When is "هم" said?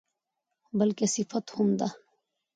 1.55-1.69